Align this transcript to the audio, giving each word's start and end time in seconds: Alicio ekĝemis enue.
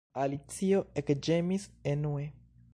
Alicio 0.21 0.79
ekĝemis 1.03 1.69
enue. 1.95 2.29